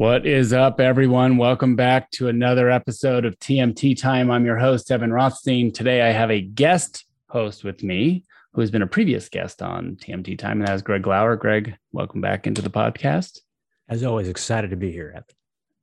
[0.00, 1.36] What is up, everyone?
[1.36, 4.30] Welcome back to another episode of TMT Time.
[4.30, 5.72] I'm your host, Evan Rothstein.
[5.72, 9.96] Today, I have a guest host with me who has been a previous guest on
[9.96, 11.36] TMT Time, and that is Greg Lauer.
[11.36, 13.40] Greg, welcome back into the podcast.
[13.88, 15.24] As always, excited to be here, Evan.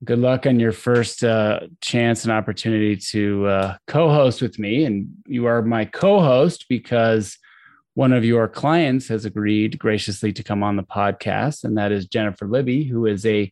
[0.04, 4.86] Good luck on your first uh, chance and opportunity to uh, co host with me.
[4.86, 7.38] And you are my co host because
[7.98, 12.06] one of your clients has agreed graciously to come on the podcast, and that is
[12.06, 13.52] Jennifer Libby, who is a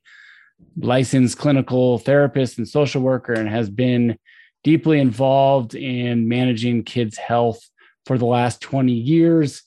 [0.78, 4.20] licensed clinical therapist and social worker and has been
[4.64, 7.60] deeply involved in managing kids' health
[8.06, 9.64] for the last 20 years.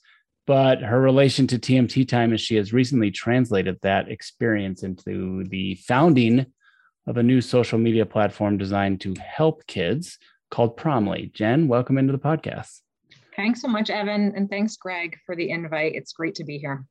[0.47, 5.75] But her relation to TMT time is she has recently translated that experience into the
[5.75, 6.45] founding
[7.05, 10.17] of a new social media platform designed to help kids
[10.49, 11.33] called Promly.
[11.33, 12.79] Jen, welcome into the podcast.
[13.39, 14.33] Thanks so much, Evan.
[14.35, 15.95] And thanks, Greg, for the invite.
[15.95, 16.83] It's great to be here.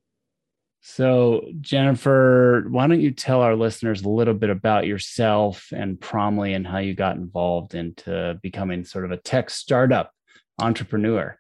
[0.80, 6.56] So, Jennifer, why don't you tell our listeners a little bit about yourself and Promly
[6.56, 10.10] and how you got involved into becoming sort of a tech startup
[10.58, 11.38] entrepreneur?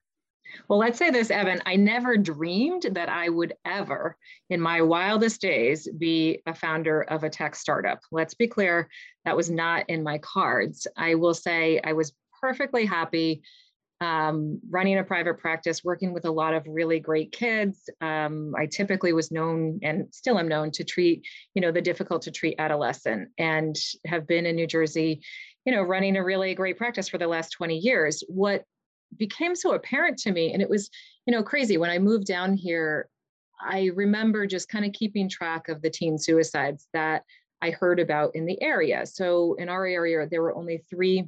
[0.68, 1.62] Well, let's say this, Evan.
[1.64, 4.14] I never dreamed that I would ever,
[4.50, 8.00] in my wildest days, be a founder of a tech startup.
[8.12, 8.90] Let's be clear,
[9.24, 10.86] that was not in my cards.
[10.98, 13.40] I will say I was perfectly happy
[14.00, 17.90] um, running a private practice, working with a lot of really great kids.
[18.00, 22.22] Um, I typically was known and still am known to treat, you know, the difficult
[22.22, 25.20] to treat adolescent and have been in New Jersey,
[25.64, 28.22] you know, running a really great practice for the last 20 years.
[28.28, 28.64] What
[29.16, 30.90] became so apparent to me, and it was,
[31.26, 33.08] you know, crazy when I moved down here,
[33.60, 37.24] I remember just kind of keeping track of the teen suicides that
[37.60, 39.04] I heard about in the area.
[39.06, 41.26] So in our area, there were only three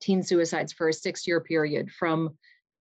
[0.00, 2.36] teen suicides for a six year period from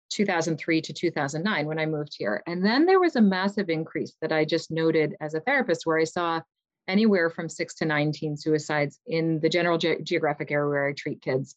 [0.10, 2.42] 2003 to 2009 when I moved here.
[2.48, 5.98] And then there was a massive increase that I just noted as a therapist where
[5.98, 6.42] I saw
[6.88, 11.22] anywhere from six to 19 suicides in the general ge- geographic area where I treat
[11.22, 11.56] kids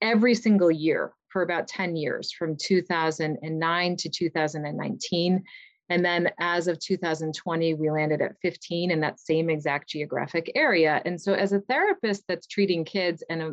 [0.00, 5.44] every single year for about 10 years from 2009 to 2019.
[5.90, 11.02] And then as of 2020, we landed at 15 in that same exact geographic area.
[11.04, 13.46] And so as a therapist that's treating kids and a,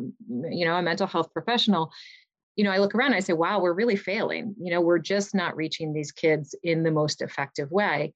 [0.48, 1.90] you know, a mental health professional,
[2.54, 4.54] you know, I look around, I say, wow, we're really failing.
[4.60, 8.12] You know, we're just not reaching these kids in the most effective way.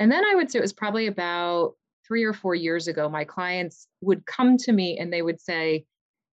[0.00, 1.74] And then I would say it was probably about
[2.04, 5.84] three or four years ago, my clients would come to me and they would say,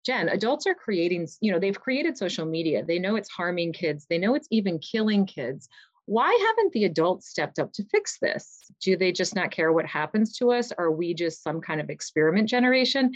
[0.05, 2.85] Jen, adults are creating, you know, they've created social media.
[2.85, 4.07] They know it's harming kids.
[4.09, 5.69] They know it's even killing kids
[6.07, 8.61] why haven't the adults stepped up to fix this?
[8.81, 10.73] Do they just not care what happens to us?
[10.79, 13.13] Are we just some kind of experiment generation?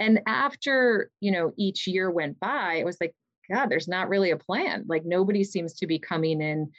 [0.00, 3.14] And after, you know, each year went by, it was like,
[3.50, 4.84] God, there's not really a plan.
[4.88, 6.70] Like nobody seems to be coming in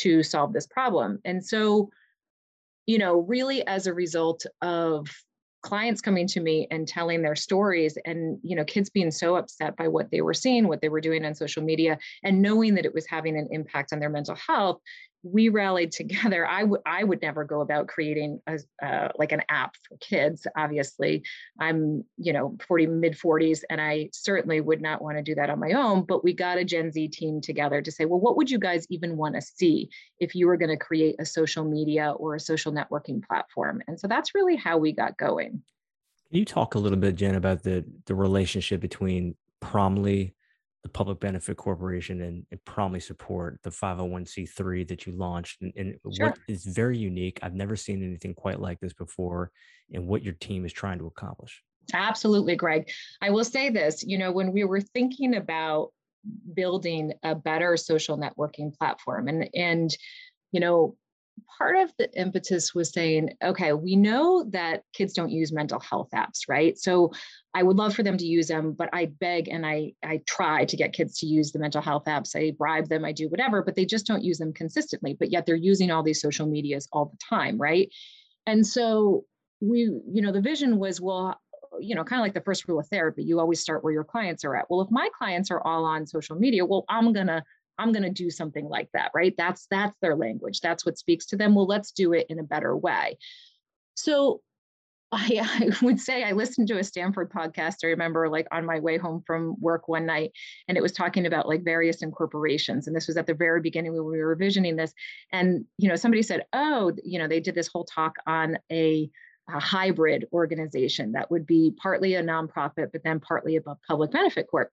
[0.00, 1.20] to solve this problem.
[1.24, 1.90] And so,
[2.86, 5.06] you know, really as a result of
[5.62, 9.76] clients coming to me and telling their stories and you know kids being so upset
[9.76, 12.84] by what they were seeing what they were doing on social media and knowing that
[12.84, 14.80] it was having an impact on their mental health
[15.22, 16.46] we rallied together.
[16.46, 20.46] I would I would never go about creating a uh, like an app for kids.
[20.56, 21.22] Obviously,
[21.60, 25.50] I'm you know 40 mid 40s, and I certainly would not want to do that
[25.50, 26.04] on my own.
[26.04, 28.86] But we got a Gen Z team together to say, well, what would you guys
[28.90, 29.88] even want to see
[30.18, 33.82] if you were going to create a social media or a social networking platform?
[33.86, 35.62] And so that's really how we got going.
[36.28, 40.32] Can you talk a little bit, Jen, about the the relationship between Promly
[40.82, 46.28] the public benefit corporation and, and support the 501c3 that you launched and, and sure.
[46.28, 49.50] what is very unique i've never seen anything quite like this before
[49.92, 51.62] and what your team is trying to accomplish
[51.94, 52.88] absolutely greg
[53.20, 55.90] i will say this you know when we were thinking about
[56.54, 59.96] building a better social networking platform and and
[60.52, 60.96] you know
[61.58, 66.10] part of the impetus was saying, okay, we know that kids don't use mental health
[66.14, 66.78] apps, right?
[66.78, 67.12] So
[67.54, 70.64] I would love for them to use them, but I beg and I I try
[70.64, 72.36] to get kids to use the mental health apps.
[72.36, 75.14] I bribe them, I do whatever, but they just don't use them consistently.
[75.14, 77.90] But yet they're using all these social medias all the time, right?
[78.46, 79.24] And so
[79.60, 81.40] we, you know, the vision was, well,
[81.80, 84.04] you know, kind of like the first rule of therapy, you always start where your
[84.04, 84.66] clients are at.
[84.68, 87.42] Well, if my clients are all on social media, well, I'm gonna
[87.78, 89.34] I'm going to do something like that, right?
[89.36, 90.60] That's that's their language.
[90.60, 91.54] That's what speaks to them.
[91.54, 93.18] Well, let's do it in a better way.
[93.94, 94.40] So
[95.14, 97.76] I, I, would say I listened to a Stanford podcast.
[97.84, 100.32] I remember like on my way home from work one night,
[100.68, 102.86] and it was talking about like various incorporations.
[102.86, 104.94] And this was at the very beginning when we were revisioning this.
[105.30, 109.10] And you know, somebody said, "Oh, you know, they did this whole talk on a,
[109.54, 114.46] a hybrid organization that would be partly a nonprofit, but then partly a public benefit
[114.50, 114.70] corp."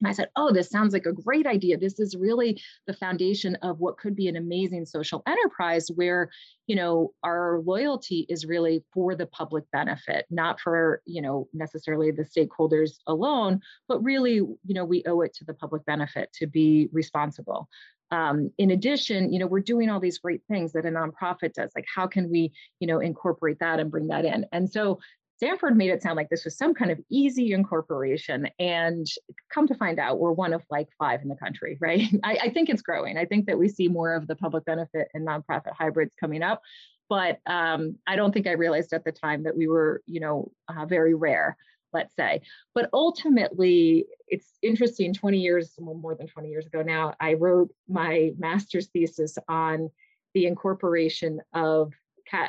[0.00, 1.76] And I said, Oh, this sounds like a great idea.
[1.76, 6.30] This is really the foundation of what could be an amazing social enterprise where,
[6.66, 12.10] you know, our loyalty is really for the public benefit, not for, you know, necessarily
[12.10, 16.46] the stakeholders alone, but really, you know, we owe it to the public benefit to
[16.46, 17.68] be responsible.
[18.12, 21.70] Um, in addition, you know, we're doing all these great things that a nonprofit does.
[21.76, 24.46] Like, how can we, you know, incorporate that and bring that in?
[24.52, 24.98] And so
[25.40, 28.46] Stanford made it sound like this was some kind of easy incorporation.
[28.58, 29.06] And
[29.48, 32.02] come to find out, we're one of like five in the country, right?
[32.22, 33.16] I, I think it's growing.
[33.16, 36.60] I think that we see more of the public benefit and nonprofit hybrids coming up.
[37.08, 40.52] But um, I don't think I realized at the time that we were, you know,
[40.68, 41.56] uh, very rare,
[41.94, 42.42] let's say.
[42.74, 47.70] But ultimately, it's interesting 20 years, well, more than 20 years ago now, I wrote
[47.88, 49.88] my master's thesis on
[50.34, 51.94] the incorporation of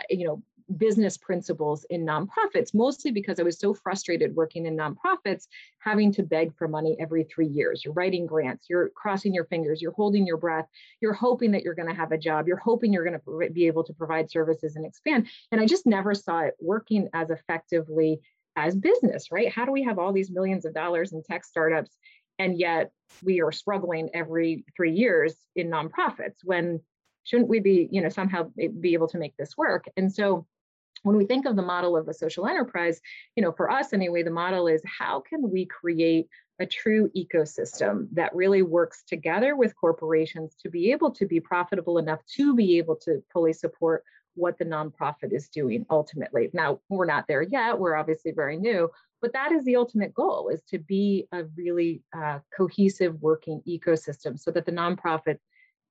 [0.09, 0.43] you know
[0.77, 5.47] business principles in nonprofits, mostly because I was so frustrated working in nonprofits,
[5.79, 7.83] having to beg for money every three years.
[7.83, 10.67] You're writing grants, you're crossing your fingers, you're holding your breath,
[11.01, 13.67] you're hoping that you're going to have a job, you're hoping you're going to be
[13.67, 15.27] able to provide services and expand.
[15.51, 18.19] And I just never saw it working as effectively
[18.55, 19.51] as business, right?
[19.51, 21.95] How do we have all these millions of dollars in tech startups
[22.41, 22.91] and yet
[23.23, 26.79] we are struggling every three years in nonprofits when
[27.23, 30.45] shouldn't we be you know somehow be able to make this work and so
[31.03, 33.01] when we think of the model of a social enterprise,
[33.35, 36.27] you know, for us anyway, the model is how can we create
[36.59, 41.97] a true ecosystem that really works together with corporations to be able to be profitable
[41.97, 44.03] enough to be able to fully support
[44.35, 46.49] what the nonprofit is doing ultimately.
[46.53, 47.79] Now, we're not there yet.
[47.79, 48.89] We're obviously very new,
[49.21, 54.39] but that is the ultimate goal is to be a really uh, cohesive working ecosystem
[54.39, 55.39] so that the nonprofit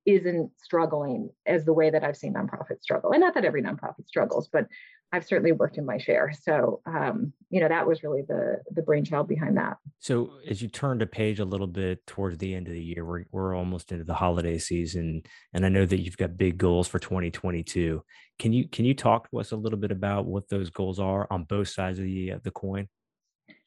[0.07, 3.13] isn't struggling as the way that I've seen nonprofits struggle.
[3.13, 4.67] And not that every nonprofit struggles, but
[5.13, 6.33] I've certainly worked in my share.
[6.41, 9.77] So, um, you know, that was really the the brainchild behind that.
[9.99, 13.05] So, as you turn the page a little bit towards the end of the year,
[13.05, 16.87] we're we're almost into the holiday season, and I know that you've got big goals
[16.87, 18.03] for 2022.
[18.39, 21.27] Can you can you talk to us a little bit about what those goals are
[21.31, 22.89] on both sides of the uh, the coin?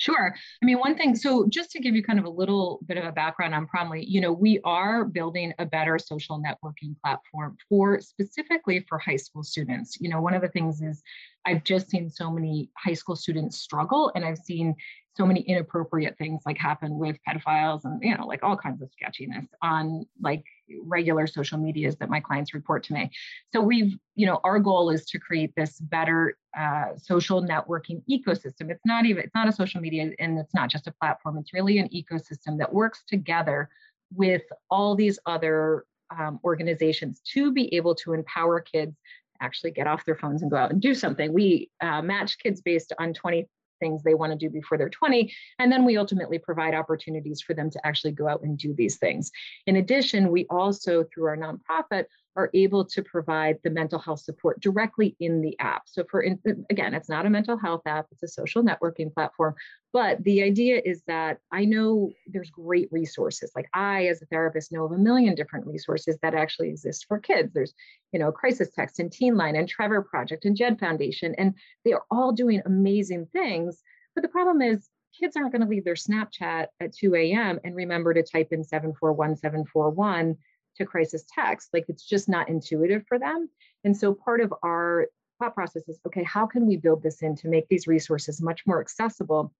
[0.03, 0.35] Sure.
[0.61, 3.05] I mean, one thing, so just to give you kind of a little bit of
[3.05, 8.01] a background on Promly, you know, we are building a better social networking platform for
[8.01, 9.97] specifically for high school students.
[10.01, 11.01] You know, one of the things is
[11.45, 14.75] I've just seen so many high school students struggle, and I've seen
[15.15, 18.89] so many inappropriate things like happen with pedophiles and you know like all kinds of
[18.91, 20.43] sketchiness on like
[20.85, 23.11] regular social medias that my clients report to me
[23.53, 28.69] so we've you know our goal is to create this better uh, social networking ecosystem
[28.71, 31.53] it's not even it's not a social media and it's not just a platform it's
[31.53, 33.69] really an ecosystem that works together
[34.15, 35.85] with all these other
[36.17, 38.95] um, organizations to be able to empower kids
[39.41, 41.33] actually get off their phones and go out and do something.
[41.33, 43.47] We uh, match kids based on 20
[43.79, 45.33] things they want to do before they're 20.
[45.59, 48.97] And then we ultimately provide opportunities for them to actually go out and do these
[48.97, 49.31] things.
[49.67, 54.59] In addition, we also, through our nonprofit, are able to provide the mental health support
[54.59, 55.83] directly in the app.
[55.85, 59.55] So for again, it's not a mental health app, it's a social networking platform,
[59.91, 63.51] but the idea is that I know there's great resources.
[63.55, 67.19] Like I as a therapist know of a million different resources that actually exist for
[67.19, 67.53] kids.
[67.53, 67.73] There's,
[68.11, 71.53] you know, Crisis Text and Teen Line and Trevor Project and Jed Foundation and
[71.85, 73.81] they are all doing amazing things.
[74.15, 74.89] But the problem is
[75.19, 77.59] kids aren't going to leave their Snapchat at 2 a.m.
[77.63, 80.35] and remember to type in 741741
[80.75, 83.49] to crisis text like it's just not intuitive for them
[83.83, 85.07] and so part of our
[85.39, 88.61] thought process is okay how can we build this in to make these resources much
[88.65, 89.53] more accessible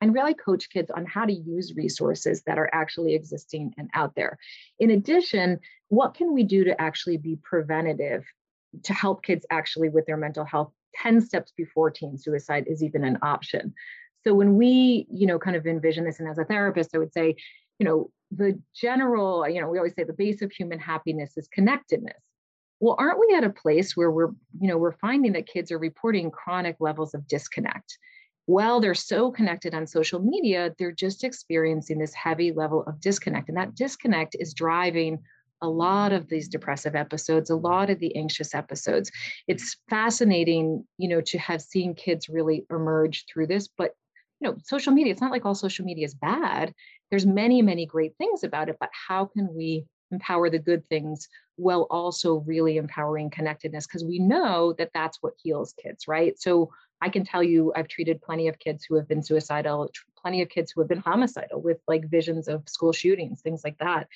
[0.00, 4.14] and really coach kids on how to use resources that are actually existing and out
[4.14, 4.38] there.
[4.78, 8.24] In addition, what can we do to actually be preventative
[8.82, 13.04] to help kids actually with their mental health 10 steps before teen suicide is even
[13.04, 13.74] an option?
[14.24, 17.12] So when we, you know, kind of envision this, and as a therapist, I would
[17.12, 17.36] say,
[17.78, 21.48] you know, the general, you know, we always say the base of human happiness is
[21.48, 22.20] connectedness.
[22.80, 24.30] Well, aren't we at a place where we're,
[24.60, 27.96] you know, we're finding that kids are reporting chronic levels of disconnect?
[28.46, 33.48] Well, they're so connected on social media, they're just experiencing this heavy level of disconnect.
[33.48, 35.22] And that disconnect is driving
[35.62, 39.10] a lot of these depressive episodes, a lot of the anxious episodes.
[39.48, 43.92] It's fascinating, you know, to have seen kids really emerge through this, but
[44.40, 46.74] you know, social media, it's not like all social media is bad
[47.10, 51.28] there's many many great things about it but how can we empower the good things
[51.56, 53.86] while also really empowering connectedness?
[53.86, 56.38] Because we know that that's what heals kids right?
[56.40, 56.70] So
[57.02, 60.48] i can tell you i've treated plenty of kids who have been suicidal plenty of
[60.48, 64.08] kids who have been homicidal with like visions of school shootings things like that.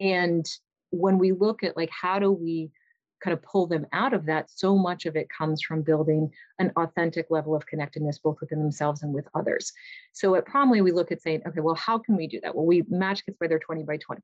[0.00, 0.46] And
[0.90, 2.70] when we look at like how do we
[3.22, 6.72] kind of pull them out of that, so much of it comes from building an
[6.76, 9.72] authentic level of connectedness, both within themselves and with others.
[10.12, 12.54] So at Promly, we look at saying, okay, well, how can we do that?
[12.54, 14.20] Well, we match kids by their 20 by 20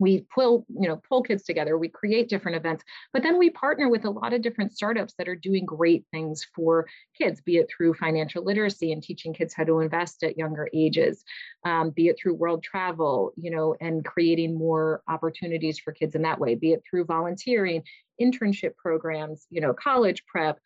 [0.00, 3.88] we pull you know pull kids together we create different events but then we partner
[3.88, 7.68] with a lot of different startups that are doing great things for kids be it
[7.70, 11.22] through financial literacy and teaching kids how to invest at younger ages
[11.64, 16.22] um, be it through world travel you know and creating more opportunities for kids in
[16.22, 17.82] that way be it through volunteering
[18.20, 20.58] internship programs you know college prep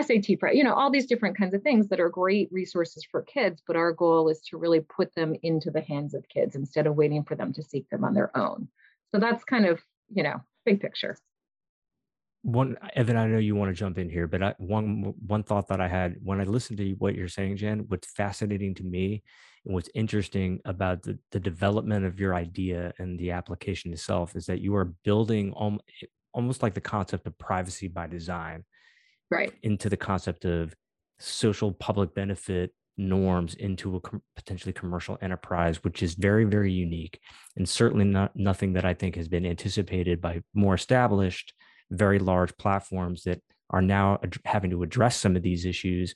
[0.00, 3.22] SAT prep, you know, all these different kinds of things that are great resources for
[3.22, 6.86] kids, but our goal is to really put them into the hands of kids instead
[6.86, 8.68] of waiting for them to seek them on their own.
[9.14, 9.80] So that's kind of,
[10.12, 11.16] you know, big picture.
[12.42, 15.66] One, Evan, I know you want to jump in here, but I, one one thought
[15.68, 19.24] that I had when I listened to what you're saying, Jen, what's fascinating to me
[19.64, 24.46] and what's interesting about the, the development of your idea and the application itself is
[24.46, 25.52] that you are building
[26.32, 28.64] almost like the concept of privacy by design
[29.30, 29.52] right.
[29.62, 30.74] into the concept of
[31.18, 37.20] social public benefit norms into a com- potentially commercial enterprise which is very very unique
[37.56, 41.52] and certainly not nothing that i think has been anticipated by more established
[41.90, 46.14] very large platforms that are now ad- having to address some of these issues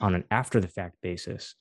[0.00, 1.54] on an after the fact basis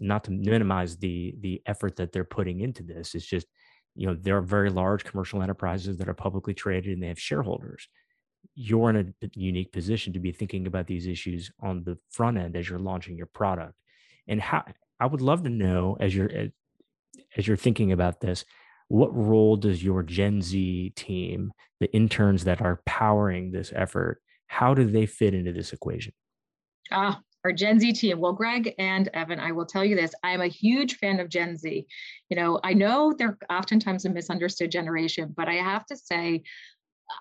[0.00, 3.14] not to minimize the the effort that they're putting into this.
[3.14, 3.46] It's just
[3.94, 7.20] you know there are very large commercial enterprises that are publicly traded and they have
[7.20, 7.88] shareholders
[8.54, 12.56] you're in a unique position to be thinking about these issues on the front end
[12.56, 13.74] as you're launching your product
[14.28, 14.64] and how
[15.00, 16.30] i would love to know as you're
[17.36, 18.44] as you're thinking about this
[18.88, 24.74] what role does your gen z team the interns that are powering this effort how
[24.74, 26.12] do they fit into this equation
[26.92, 28.20] ah our Gen Z team.
[28.20, 31.56] Well, Greg and Evan, I will tell you this I'm a huge fan of Gen
[31.56, 31.86] Z.
[32.30, 36.42] You know, I know they're oftentimes a misunderstood generation, but I have to say,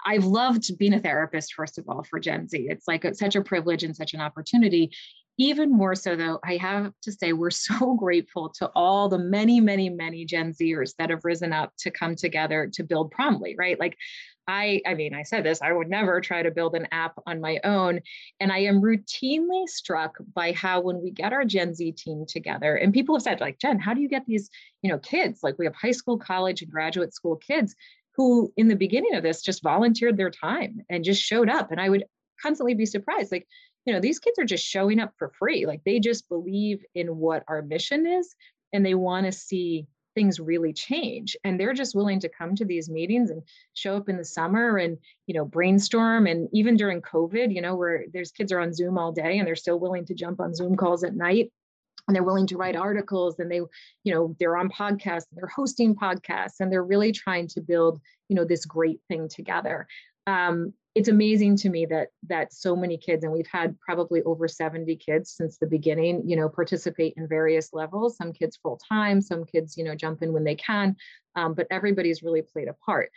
[0.06, 2.68] I've loved being a therapist, first of all, for Gen Z.
[2.70, 4.92] It's like a, such a privilege and such an opportunity.
[5.40, 9.60] Even more so, though, I have to say, we're so grateful to all the many,
[9.60, 13.80] many, many Gen Zers that have risen up to come together to build Promly, right?
[13.80, 13.98] Like,
[14.46, 17.40] I, I mean, I said this, I would never try to build an app on
[17.40, 18.02] my own.
[18.42, 22.76] And I am routinely struck by how when we get our Gen Z team together,
[22.76, 24.50] and people have said, like, Jen, how do you get these,
[24.82, 25.40] you know, kids?
[25.44, 27.74] Like we have high school, college, and graduate school kids
[28.16, 31.72] who in the beginning of this just volunteered their time and just showed up.
[31.72, 32.06] And i would
[32.42, 33.48] constantly be surprised like
[33.86, 35.66] you know these kids are just showing up for free.
[35.66, 38.34] Like they just believe in what our mission is
[38.72, 41.36] and they want to see things really change.
[41.44, 43.42] And they're just willing to come to these meetings and
[43.74, 46.28] show up in the summer and you know brainstorm.
[46.28, 49.48] And even during covid you know where there's kids are on zoom all day and
[49.48, 51.52] they're still willing to jump on zoom calls at night
[52.08, 53.62] and they're willing to write articles and they
[54.04, 58.36] you know they're on podcasts they're hosting podcasts and they're really trying to build you
[58.36, 59.88] know this great thing together.
[60.26, 64.48] Um, it's amazing to me that that so many kids and we've had probably over
[64.48, 69.20] 70 kids since the beginning you know participate in various levels some kids full time
[69.20, 70.96] some kids you know jump in when they can
[71.36, 73.12] um, but everybody's really played a part.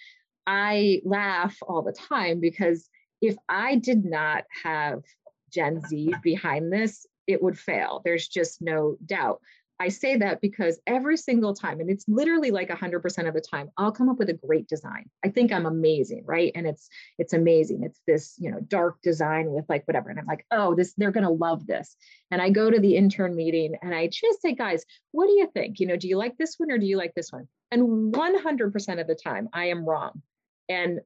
[0.46, 2.88] I laugh all the time because
[3.20, 5.02] if i did not have
[5.50, 8.02] gen z behind this it would fail.
[8.04, 9.40] There's just no doubt.
[9.78, 13.70] I say that because every single time, and it's literally like 100% of the time,
[13.76, 15.10] I'll come up with a great design.
[15.22, 16.50] I think I'm amazing, right?
[16.54, 17.82] And it's it's amazing.
[17.82, 20.08] It's this, you know, dark design with like whatever.
[20.08, 21.94] And I'm like, oh, this they're gonna love this.
[22.30, 25.48] And I go to the intern meeting and I just say, guys, what do you
[25.52, 25.78] think?
[25.78, 27.46] You know, do you like this one or do you like this one?
[27.70, 30.22] And 100% of the time, I am wrong.
[30.68, 31.00] And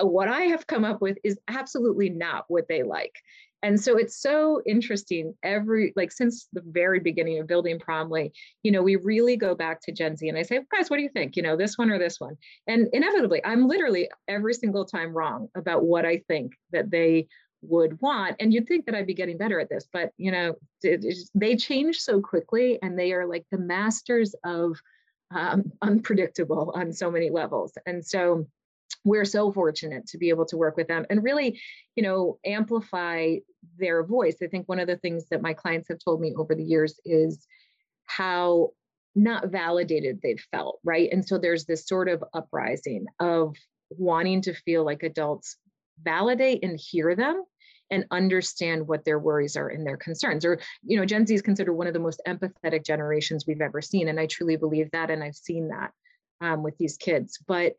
[0.00, 3.14] uh, what I have come up with is absolutely not what they like.
[3.66, 8.30] And so it's so interesting every like since the very beginning of building Promly,
[8.62, 11.02] you know, we really go back to Gen Z and I say, guys, what do
[11.02, 11.34] you think?
[11.34, 12.36] You know, this one or this one?
[12.68, 17.26] And inevitably, I'm literally every single time wrong about what I think that they
[17.60, 18.36] would want.
[18.38, 20.54] And you'd think that I'd be getting better at this, but you know,
[20.84, 21.04] it,
[21.34, 24.78] they change so quickly and they are like the masters of
[25.32, 27.72] um, unpredictable on so many levels.
[27.84, 28.46] And so
[29.06, 31.60] we're so fortunate to be able to work with them and really
[31.94, 33.36] you know amplify
[33.78, 34.36] their voice.
[34.42, 37.00] I think one of the things that my clients have told me over the years
[37.04, 37.46] is
[38.04, 38.70] how
[39.14, 41.08] not validated they've felt right?
[41.10, 43.56] And so there's this sort of uprising of
[43.90, 45.56] wanting to feel like adults
[46.02, 47.42] validate and hear them
[47.90, 50.44] and understand what their worries are and their concerns.
[50.44, 53.80] Or you know gen z is considered one of the most empathetic generations we've ever
[53.80, 55.92] seen and i truly believe that and i've seen that
[56.40, 57.38] um, with these kids.
[57.46, 57.76] But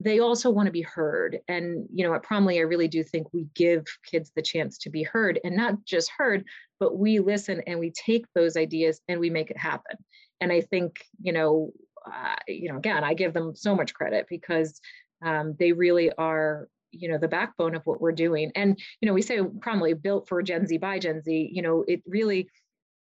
[0.00, 1.38] they also want to be heard.
[1.46, 4.90] And, you know, at Promly, I really do think we give kids the chance to
[4.90, 6.44] be heard and not just heard,
[6.80, 9.98] but we listen and we take those ideas and we make it happen.
[10.40, 11.72] And I think, you know,
[12.06, 14.80] uh, you know, again, I give them so much credit because
[15.22, 19.12] um, they really are you know the backbone of what we're doing and you know
[19.12, 22.48] we say Promly built for gen z by gen z you know it really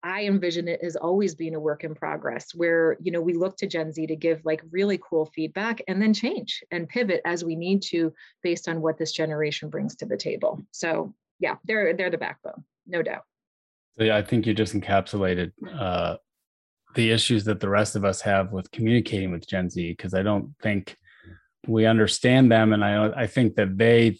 [0.03, 3.57] I envision it as always being a work in progress where, you know, we look
[3.57, 7.43] to Gen Z to give like really cool feedback and then change and pivot as
[7.43, 10.65] we need to based on what this generation brings to the table.
[10.71, 13.23] So yeah, they're they're the backbone, no doubt.
[13.97, 16.17] So yeah, I think you just encapsulated uh,
[16.95, 20.23] the issues that the rest of us have with communicating with Gen Z because I
[20.23, 20.95] don't think
[21.67, 24.17] we understand them, and I I think that they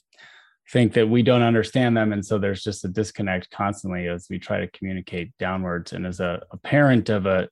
[0.71, 2.13] think that we don't understand them.
[2.13, 5.93] And so there's just a disconnect constantly as we try to communicate downwards.
[5.93, 7.49] And as a, a parent of a,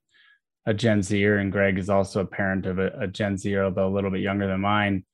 [0.67, 3.87] a gen zer and greg is also a parent of a, a gen zer although
[3.87, 5.05] a little bit younger than mine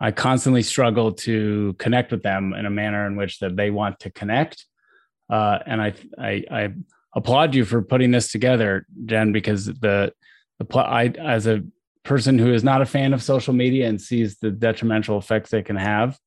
[0.00, 3.98] i constantly struggle to connect with them in a manner in which that they want
[4.00, 4.66] to connect.
[5.30, 6.74] Uh, and I, I, I
[7.14, 10.12] applaud you for putting this together jen because the
[10.58, 11.62] the I, as a
[12.02, 15.62] person who is not a fan of social media and sees the detrimental effects they
[15.62, 16.18] can have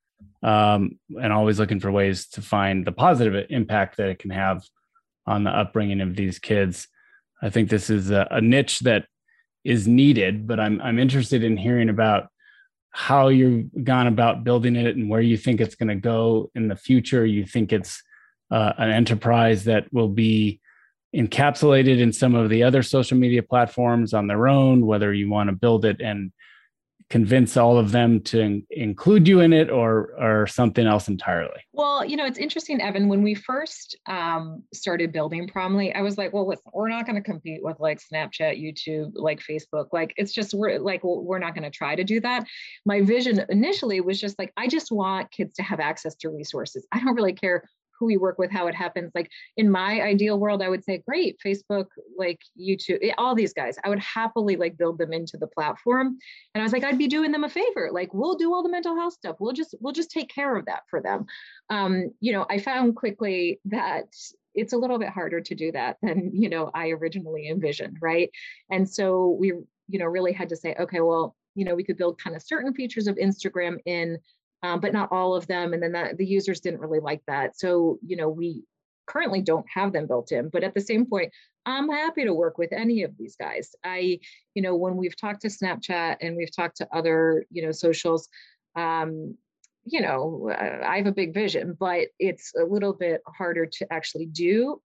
[0.44, 4.64] um, and always looking for ways to find the positive impact that it can have
[5.26, 6.88] on the upbringing of these kids.
[7.42, 9.06] I think this is a, a niche that
[9.64, 12.28] is needed, but I'm I'm interested in hearing about
[12.92, 16.68] how you've gone about building it and where you think it's going to go in
[16.68, 17.26] the future.
[17.26, 18.04] You think it's
[18.50, 20.60] uh, an enterprise that will be
[21.16, 25.50] encapsulated in some of the other social media platforms on their own, whether you want
[25.50, 26.32] to build it and
[27.12, 31.60] convince all of them to in- include you in it or or something else entirely?
[31.74, 36.18] Well you know it's interesting evan when we first um, started building promly i was
[36.18, 39.88] like well listen we're not going to compete with like snapchat youtube like facebook.
[39.92, 42.46] Like it's just we're like we're not going to try to do that.
[42.86, 46.88] My vision initially was just like i just want kids to have access to resources.
[46.92, 47.64] I don't really care
[48.02, 49.12] who we work with, how it happens.
[49.14, 51.86] Like in my ideal world, I would say, great, Facebook,
[52.18, 56.18] like YouTube, eh, all these guys, I would happily like build them into the platform.
[56.56, 57.92] And I was like, I'd be doing them a favor.
[57.94, 59.36] Like we'll do all the mental health stuff.
[59.40, 61.28] We'll just, we'll just take care of that for them.
[61.70, 64.06] Um, you know, I found quickly that
[64.56, 67.98] it's a little bit harder to do that than, you know, I originally envisioned.
[68.02, 68.32] Right.
[68.72, 69.54] And so we,
[69.88, 72.42] you know, really had to say, okay, well, you know, we could build kind of
[72.42, 74.18] certain features of Instagram in
[74.64, 75.74] um, but not all of them.
[75.74, 77.58] And then the users didn't really like that.
[77.58, 78.64] So, you know, we
[79.08, 81.32] currently don't have them built in, but at the same point,
[81.66, 83.76] I'm happy to work with any of these guys.
[83.84, 84.20] I,
[84.56, 88.30] you know, when we've talked to Snapchat and we've talked to other, you know, socials,
[88.76, 89.38] um,
[89.84, 94.28] you know, I have a big vision, but it's a little bit harder to actually
[94.28, 94.82] do.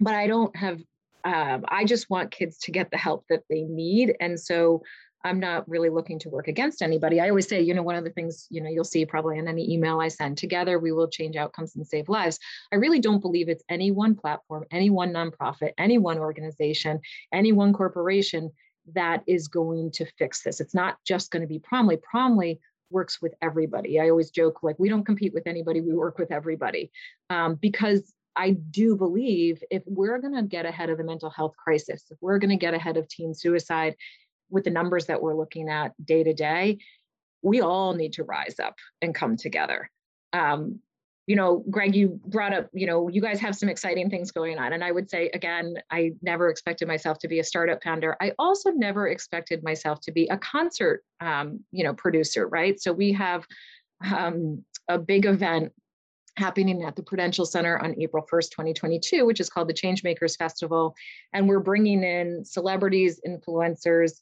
[0.00, 0.80] But I don't have,
[1.24, 4.16] um, I just want kids to get the help that they need.
[4.18, 4.82] And so
[5.24, 7.20] I'm not really looking to work against anybody.
[7.20, 9.48] I always say, you know, one of the things, you know, you'll see probably in
[9.48, 12.38] any email I send together, we will change outcomes and save lives.
[12.72, 17.00] I really don't believe it's any one platform, any one nonprofit, any one organization,
[17.32, 18.50] any one corporation
[18.94, 20.60] that is going to fix this.
[20.60, 21.98] It's not just going to be Promly.
[22.00, 22.58] Promly
[22.90, 24.00] works with everybody.
[24.00, 26.90] I always joke like we don't compete with anybody, we work with everybody.
[27.28, 31.54] Um, because I do believe if we're going to get ahead of the mental health
[31.56, 33.96] crisis, if we're going to get ahead of teen suicide,
[34.50, 36.78] with the numbers that we're looking at day to day,
[37.42, 39.90] we all need to rise up and come together.
[40.32, 40.80] Um,
[41.26, 44.58] you know, Greg, you brought up, you know, you guys have some exciting things going
[44.58, 44.72] on.
[44.72, 48.16] And I would say, again, I never expected myself to be a startup founder.
[48.20, 52.80] I also never expected myself to be a concert, um, you know, producer, right?
[52.80, 53.46] So we have
[54.12, 55.72] um, a big event
[56.40, 60.94] happening at the Prudential Center on April 1st, 2022, which is called the Changemakers Festival.
[61.32, 64.20] And we're bringing in celebrities, influencers,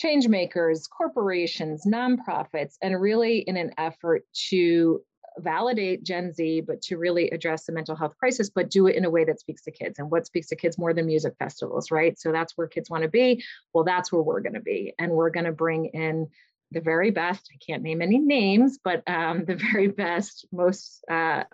[0.00, 5.02] change makers, corporations, nonprofits, and really in an effort to
[5.38, 9.04] validate Gen Z, but to really address the mental health crisis, but do it in
[9.04, 9.98] a way that speaks to kids.
[9.98, 12.18] And what speaks to kids more than music festivals, right?
[12.18, 13.44] So that's where kids want to be.
[13.72, 14.94] Well, that's where we're going to be.
[14.98, 16.28] And we're going to bring in
[16.70, 17.50] the very best.
[17.52, 21.44] I can't name any names, but um, the very best, most uh,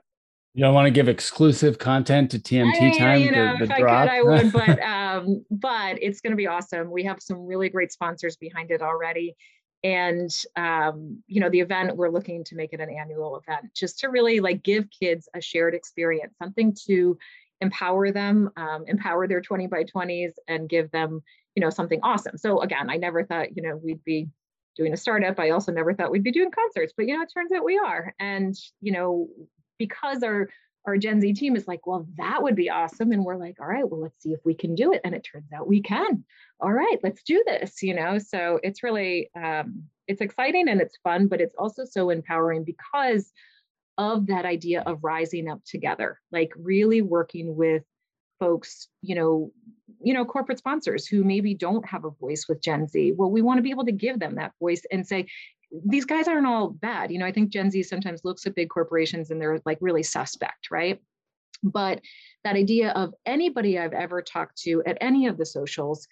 [0.54, 3.20] you don't want to give exclusive content to TMT I, time.
[3.20, 4.08] You know, the, the if drop.
[4.08, 6.92] I could, I would, but um, but it's going to be awesome.
[6.92, 9.34] We have some really great sponsors behind it already,
[9.82, 13.98] and um, you know, the event we're looking to make it an annual event, just
[14.00, 17.18] to really like give kids a shared experience, something to
[17.60, 21.20] empower them, um, empower their 20 by 20s, and give them
[21.56, 22.38] you know something awesome.
[22.38, 24.28] So again, I never thought you know we'd be
[24.76, 25.38] doing a startup.
[25.38, 27.78] I also never thought we'd be doing concerts, but you know, it turns out we
[27.78, 28.14] are.
[28.18, 29.28] And you know,
[29.78, 30.48] because our
[30.86, 33.12] our Gen Z team is like, well, that would be awesome.
[33.12, 35.00] And we're like, all right, well, let's see if we can do it.
[35.04, 36.24] And it turns out we can.
[36.60, 38.18] All right, let's do this, you know?
[38.18, 43.32] So it's really, um, it's exciting and it's fun, but it's also so empowering because
[43.96, 47.84] of that idea of rising up together, like really working with
[48.38, 49.52] folks, you know,
[50.04, 53.14] you know, corporate sponsors who maybe don't have a voice with Gen Z.
[53.16, 55.26] Well, we want to be able to give them that voice and say,
[55.84, 57.10] these guys aren't all bad.
[57.10, 60.02] You know, I think Gen Z sometimes looks at big corporations and they're like really
[60.02, 61.00] suspect, right?
[61.62, 62.00] But
[62.44, 66.06] that idea of anybody I've ever talked to at any of the socials,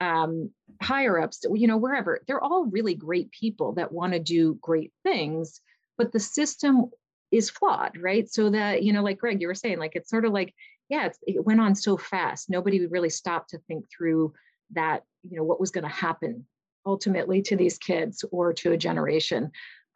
[0.00, 4.58] um, higher ups, you know, wherever, they're all really great people that want to do
[4.60, 5.60] great things,
[5.96, 6.90] but the system
[7.32, 8.30] is flawed, right?
[8.30, 10.54] So that, you know, like Greg, you were saying, like, it's sort of like,
[10.88, 12.48] yeah, it went on so fast.
[12.48, 14.32] Nobody would really stop to think through
[14.72, 16.46] that, you know, what was going to happen
[16.86, 19.50] ultimately to these kids or to a generation.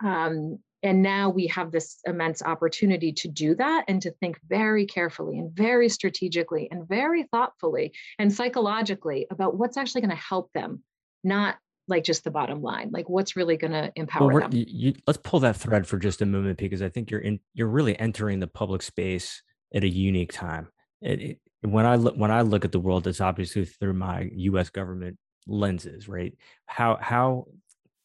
[0.05, 4.85] Um, and now we have this immense opportunity to do that and to think very
[4.85, 10.51] carefully and very strategically and very thoughtfully and psychologically about what's actually going to help
[10.53, 10.83] them,
[11.23, 11.57] not
[11.89, 15.19] like just the bottom line like what's really going to empower well, them you, let's
[15.23, 18.39] pull that thread for just a moment because i think you're in you're really entering
[18.39, 19.43] the public space
[19.75, 20.69] at a unique time
[21.03, 24.31] it, it, when i look when i look at the world it's obviously through my
[24.37, 26.37] us government lenses right
[26.67, 27.47] how how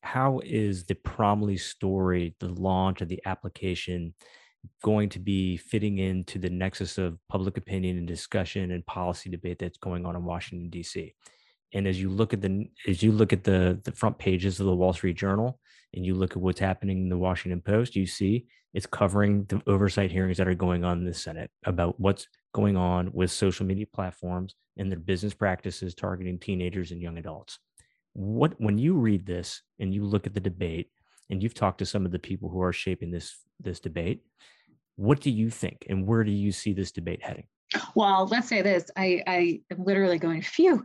[0.08, 4.14] how is the Promly story, the launch of the application,
[4.82, 9.60] going to be fitting into the nexus of public opinion and discussion and policy debate
[9.60, 11.14] that's going on in Washington D.C.
[11.74, 14.66] And as you look at the as you look at the the front pages of
[14.66, 15.60] the Wall Street Journal
[15.94, 19.62] and you look at what's happening in the Washington Post, you see it's covering the
[19.68, 23.68] oversight hearings that are going on in the Senate about what's going on with social
[23.68, 27.60] media platforms and their business practices targeting teenagers and young adults.
[28.14, 30.90] What when you read this and you look at the debate
[31.30, 34.22] and you've talked to some of the people who are shaping this this debate
[34.96, 37.46] what do you think and where do you see this debate heading?
[37.94, 38.90] Well let's say this.
[38.98, 40.84] I i am literally going phew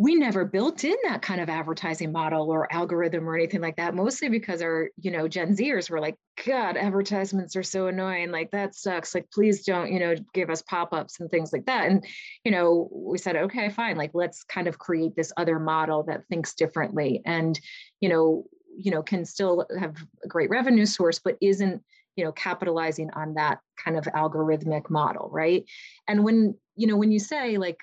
[0.00, 3.96] we never built in that kind of advertising model or algorithm or anything like that
[3.96, 6.14] mostly because our you know gen zers were like
[6.46, 10.62] god advertisements are so annoying like that sucks like please don't you know give us
[10.62, 11.88] pop-ups and things like that.
[11.88, 12.06] And
[12.44, 16.26] you know we said okay fine like let's kind of create this other model that
[16.28, 17.58] thinks differently and
[18.00, 18.44] you know
[18.76, 21.82] you know can still have a great revenue source but isn't
[22.14, 25.64] you know capitalizing on that kind of algorithmic model right?
[26.06, 27.80] And when you know when you say like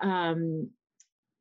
[0.00, 0.70] um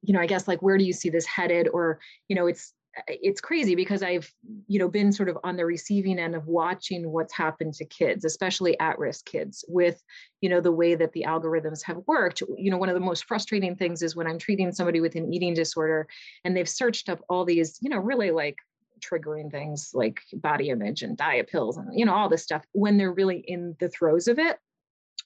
[0.01, 1.67] you know, I guess like where do you see this headed?
[1.67, 2.73] Or, you know, it's
[3.07, 4.31] it's crazy because I've,
[4.67, 8.25] you know, been sort of on the receiving end of watching what's happened to kids,
[8.25, 10.01] especially at-risk kids, with,
[10.41, 12.41] you know, the way that the algorithms have worked.
[12.57, 15.31] You know, one of the most frustrating things is when I'm treating somebody with an
[15.31, 16.07] eating disorder
[16.43, 18.57] and they've searched up all these, you know, really like
[18.99, 22.97] triggering things like body image and diet pills and you know all this stuff when
[22.97, 24.57] they're really in the throes of it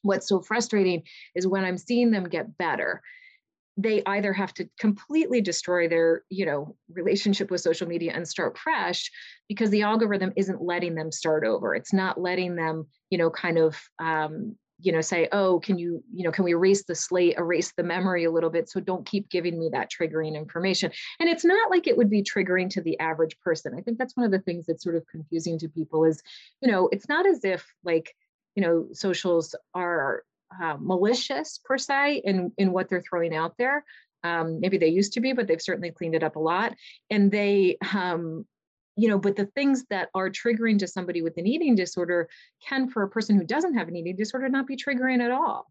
[0.04, 1.02] what's so frustrating
[1.34, 3.02] is when i'm seeing them get better
[3.78, 8.58] they either have to completely destroy their you know relationship with social media and start
[8.58, 9.10] fresh
[9.50, 11.76] because the algorithm isn't letting them start over.
[11.76, 16.04] It's not letting them you know kind of um, you know say oh can you
[16.14, 19.06] you know can we erase the slate erase the memory a little bit so don't
[19.06, 20.92] keep giving me that triggering information?
[21.20, 23.74] And it's not like it would be triggering to the average person.
[23.78, 26.22] I think that's one of the things that's sort of confusing to people is
[26.62, 28.14] you know it's not as if like
[28.56, 30.24] you know socials are
[30.62, 33.84] uh, malicious per se in, in what they're throwing out there.
[34.24, 36.74] Um, maybe they used to be, but they've certainly cleaned it up a lot.
[37.10, 38.46] And they, um,
[38.96, 42.30] you know, but the things that are triggering to somebody with an eating disorder
[42.68, 45.68] can, for a person who doesn't have an eating disorder, not be triggering at all.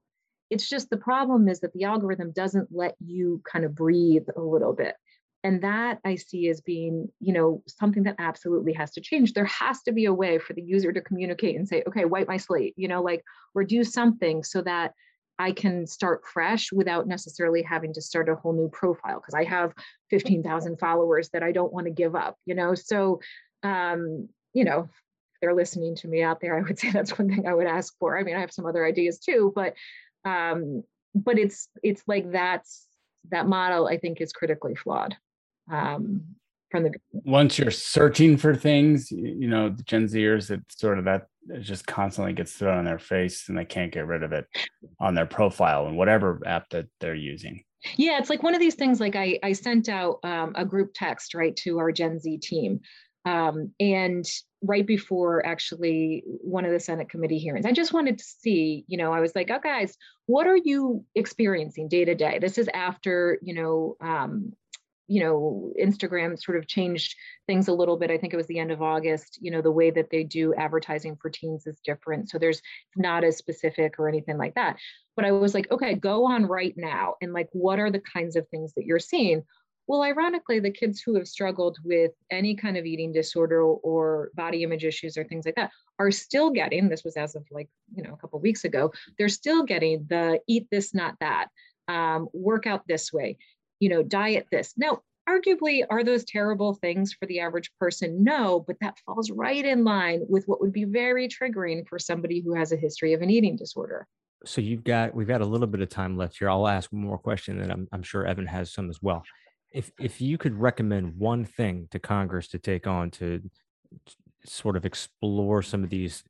[0.51, 4.41] It's just the problem is that the algorithm doesn't let you kind of breathe a
[4.41, 4.97] little bit
[5.45, 9.33] and that i see as being you know something that absolutely has to change.
[9.33, 12.29] There has to be a way for the user to communicate and say okay wipe
[12.29, 13.25] my slate you know like
[13.55, 14.93] or do something so that
[15.39, 19.45] i can start fresh without necessarily having to start a whole new profile because i
[19.45, 19.73] have
[20.11, 22.75] 15000 followers that i don't want to give up you know?
[22.75, 23.21] So
[23.63, 24.89] um you know
[25.41, 27.95] they're listening to me out there i would say that's one thing i would ask
[27.99, 28.17] for.
[28.17, 29.75] I mean i have some other ideas too but
[30.25, 32.87] um but it's it's like that's
[33.31, 35.17] that model i think is critically flawed
[35.71, 36.23] um,
[36.71, 41.05] from the once you're searching for things you know the gen zers it's sort of
[41.05, 41.27] that
[41.61, 44.47] just constantly gets thrown in their face and they can't get rid of it
[44.99, 47.63] on their profile and whatever app that they're using.
[47.97, 50.93] Yeah it's like one of these things like i i sent out um, a group
[50.95, 52.81] text right to our gen z team
[53.25, 54.25] um, and
[54.63, 58.97] right before actually one of the senate committee hearings i just wanted to see you
[58.97, 59.97] know i was like oh guys
[60.27, 62.39] what are you experiencing day to day?
[62.41, 64.53] This is after you know um,
[65.09, 68.11] you know instagram sort of changed things a little bit.
[68.11, 70.55] I think it was the end of august you know the way that they do
[70.55, 72.31] advertising for teens is different.
[72.31, 72.63] So there's
[72.97, 74.77] not as specific or anything like that.
[75.17, 77.15] But i was like okay go on right now.
[77.21, 79.43] And like what are the kinds of things that you're seeing?
[79.89, 84.63] Well ironically the kids who have struggled with any kind of eating disorder or body
[84.63, 88.03] image issues or things like that are still getting this was as of like you
[88.03, 91.49] know a couple weeks ago they're still getting the eat this not that
[91.89, 93.37] um, work out this way
[93.83, 94.75] you know, diet this.
[94.77, 98.23] Now, arguably, are those terrible things for the average person?
[98.23, 102.41] No, but that falls right in line with what would be very triggering for somebody
[102.41, 104.07] who has a history of an eating disorder.
[104.45, 106.49] So you've got we've got a little bit of time left here.
[106.49, 109.25] I'll ask one more question, and I'm I'm sure Evan has some as well.
[109.73, 113.43] If if you could recommend one thing to Congress to take on to
[114.45, 116.23] sort of explore some of these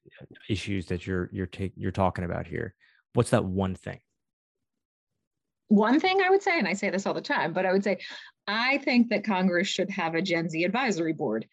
[0.48, 2.74] issues that you're you're take, you're talking about here,
[3.12, 4.00] what's that one thing?
[5.72, 7.82] One thing I would say, and I say this all the time, but I would
[7.82, 7.96] say
[8.46, 11.46] I think that Congress should have a Gen Z advisory board.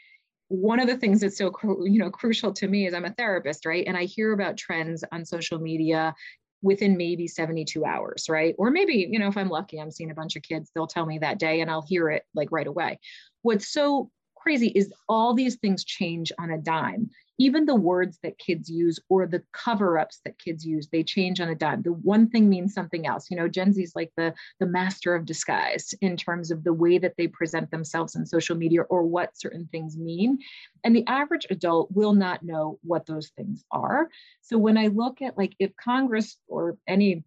[0.50, 1.54] One of the things that's so
[1.86, 3.86] you know crucial to me is I'm a therapist, right?
[3.88, 6.14] And I hear about trends on social media
[6.62, 8.56] within maybe 72 hours, right?
[8.58, 11.06] Or maybe, you know, if I'm lucky, I'm seeing a bunch of kids, they'll tell
[11.06, 13.00] me that day and I'll hear it like right away.
[13.44, 18.38] What's so crazy is all these things change on a dime even the words that
[18.38, 21.82] kids use or the cover ups that kids use, they change on a dime.
[21.82, 23.32] The one thing means something else.
[23.32, 26.74] You know, Gen Z is like the, the master of disguise in terms of the
[26.74, 30.38] way that they present themselves in social media or what certain things mean.
[30.84, 34.10] And the average adult will not know what those things are.
[34.42, 37.24] So when I look at like if Congress or any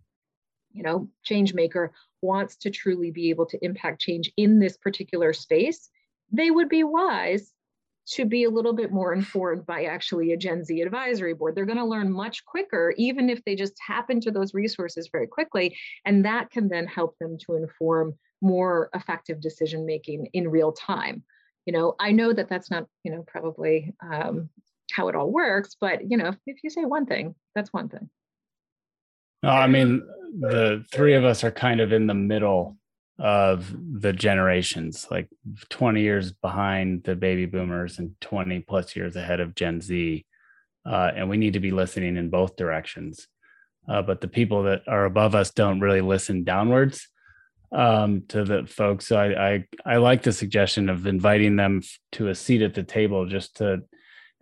[0.72, 5.32] you know change maker wants to truly be able to impact change in this particular
[5.32, 5.90] space
[6.30, 7.52] they would be wise
[8.04, 11.54] to be a little bit more informed by actually a Gen Z advisory board.
[11.54, 15.26] They're going to learn much quicker, even if they just tap into those resources very
[15.26, 15.76] quickly.
[16.04, 21.22] And that can then help them to inform more effective decision making in real time.
[21.64, 24.48] You know, I know that that's not, you know, probably um,
[24.90, 27.88] how it all works, but, you know, if, if you say one thing, that's one
[27.88, 28.10] thing.
[29.44, 30.02] No, I mean,
[30.40, 32.76] the three of us are kind of in the middle
[33.22, 35.28] of the generations, like
[35.68, 40.26] 20 years behind the baby boomers and 20 plus years ahead of Gen Z.
[40.84, 43.28] Uh, and we need to be listening in both directions.
[43.88, 47.08] Uh, but the people that are above us don't really listen downwards
[47.70, 49.06] um, to the folks.
[49.06, 51.82] So I, I, I like the suggestion of inviting them
[52.12, 53.82] to a seat at the table just to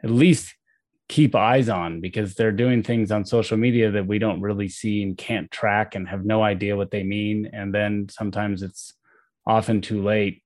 [0.02, 0.54] at least
[1.10, 5.02] keep eyes on because they're doing things on social media that we don't really see
[5.02, 7.50] and can't track and have no idea what they mean.
[7.52, 8.94] And then sometimes it's
[9.44, 10.44] often too late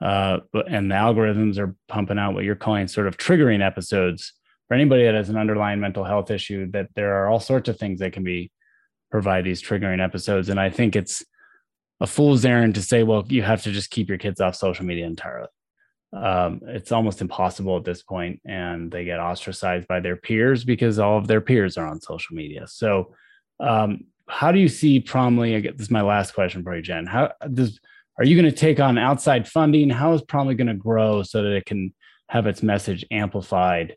[0.00, 0.38] uh,
[0.70, 4.32] and the algorithms are pumping out what you're calling sort of triggering episodes
[4.66, 7.78] for anybody that has an underlying mental health issue that there are all sorts of
[7.78, 8.50] things that can be
[9.10, 10.48] provide these triggering episodes.
[10.48, 11.24] And i think it's
[12.00, 14.84] a fool's errand to say well you have to just keep your kids off social
[14.84, 15.48] media entirely
[16.12, 20.98] um, it's almost impossible at this point and they get ostracized by their peers because
[20.98, 22.66] all of their peers are on social media.
[22.66, 23.14] So
[23.60, 25.60] um, how do you see promly?
[25.60, 27.06] This is my last question for you jen.
[27.06, 27.80] How does
[28.18, 29.90] are you going to take on outside funding?
[29.90, 31.92] How is promly going to grow so that it can
[32.28, 33.96] have its message amplified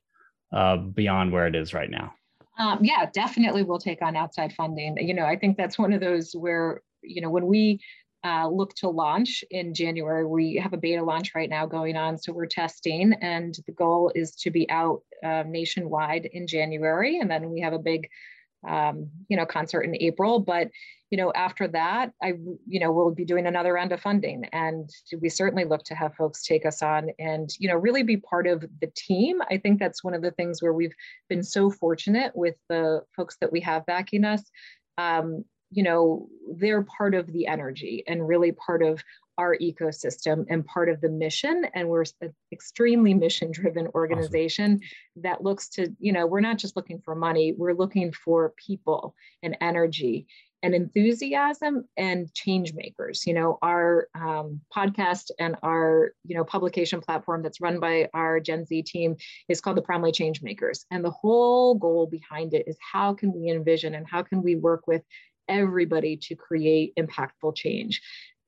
[0.51, 2.13] uh, beyond where it is right now?
[2.57, 4.97] Um, yeah definitely we'll take on outside funding.
[4.99, 7.79] You know i think that's one of those where you know when we
[8.23, 10.25] uh, look to launch in January.
[10.25, 14.11] We have a beta launch right now going on, so we're testing, and the goal
[14.13, 18.09] is to be out uh, nationwide in January, and then we have a big,
[18.67, 20.39] um, you know, concert in April.
[20.39, 20.69] But
[21.09, 22.33] you know, after that, I,
[22.67, 24.89] you know, we'll be doing another round of funding, and
[25.21, 28.47] we certainly look to have folks take us on, and you know, really be part
[28.47, 29.41] of the team.
[29.49, 30.93] I think that's one of the things where we've
[31.29, 34.43] been so fortunate with the folks that we have backing us.
[34.97, 39.03] Um, you know, they're part of the energy and really part of
[39.37, 41.65] our ecosystem and part of the mission.
[41.73, 45.23] And we're an extremely mission driven organization awesome.
[45.23, 49.15] that looks to, you know, we're not just looking for money, we're looking for people
[49.41, 50.27] and energy
[50.61, 57.01] and enthusiasm and change makers you know our um, podcast and our you know publication
[57.01, 59.15] platform that's run by our gen z team
[59.47, 63.33] is called the Promly change makers and the whole goal behind it is how can
[63.33, 65.03] we envision and how can we work with
[65.49, 68.01] everybody to create impactful change.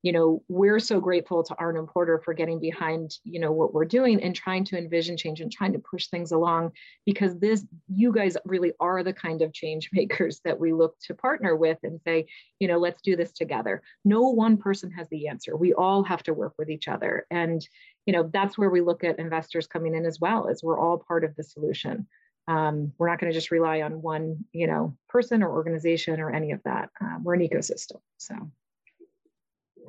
[0.04, 3.72] You know we're so grateful to Arnold & Porter for getting behind you know what
[3.72, 6.72] we're doing and trying to envision change and trying to push things along
[7.06, 11.14] because this you guys really are the kind of change makers that we look to
[11.14, 12.26] partner with and say
[12.60, 13.84] you know let's do this together.
[14.04, 15.56] No one person has the answer.
[15.56, 17.28] We all have to work with each other.
[17.30, 17.64] And
[18.08, 20.98] you know that's where we look at investors coming in as well as we're all
[20.98, 22.08] part of the solution
[22.48, 26.32] um, we're not going to just rely on one, you know, person or organization or
[26.32, 26.90] any of that.
[27.00, 27.98] Um, we're an ecosystem.
[28.18, 28.36] So.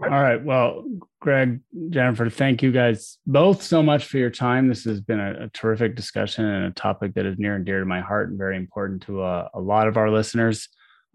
[0.02, 0.42] All right.
[0.42, 0.84] Well,
[1.20, 1.60] Greg,
[1.90, 4.68] Jennifer, thank you guys both so much for your time.
[4.68, 7.80] This has been a, a terrific discussion and a topic that is near and dear
[7.80, 10.68] to my heart and very important to uh, a lot of our listeners.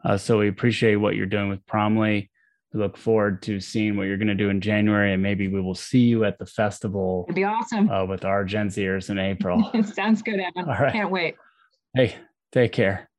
[0.05, 2.29] Uh, so we appreciate what you're doing with Promly.
[2.73, 5.61] We look forward to seeing what you're going to do in January, and maybe we
[5.61, 7.25] will see you at the festival.
[7.27, 9.71] It'd be awesome uh, with our Gen Zers in April.
[9.93, 10.41] Sounds good.
[10.55, 10.91] All right.
[10.91, 11.35] Can't wait.
[11.95, 12.15] Hey,
[12.51, 13.09] take care.